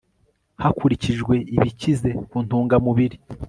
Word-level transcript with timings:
hakurikijwe 0.63 1.35
ibikize 1.55 2.09
ku 2.29 2.37
ntungamubiri 2.45 3.17